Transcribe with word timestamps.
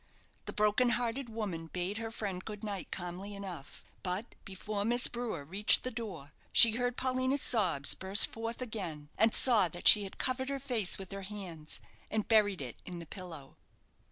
The 0.45 0.53
broken 0.53 0.89
hearted 0.97 1.29
woman 1.29 1.67
bade 1.67 1.99
her 1.99 2.09
friend 2.09 2.43
good 2.43 2.63
night 2.63 2.89
calmly 2.89 3.35
enough, 3.35 3.83
but 4.01 4.33
before 4.45 4.83
Miss 4.83 5.05
Brewer 5.05 5.45
reached 5.45 5.83
the 5.83 5.91
door, 5.91 6.31
she 6.51 6.71
heard 6.71 6.97
Paulina's 6.97 7.43
sobs 7.43 7.93
burst 7.93 8.25
forth 8.31 8.63
again, 8.63 9.09
and 9.15 9.35
saw 9.35 9.67
that 9.67 9.87
she 9.87 10.03
had 10.03 10.17
covered 10.17 10.49
her 10.49 10.57
face 10.59 10.97
with 10.97 11.11
her 11.11 11.21
hands, 11.21 11.79
and 12.09 12.27
buried 12.27 12.63
it 12.63 12.81
in 12.83 12.97
the 12.97 13.05
pillow. 13.05 13.57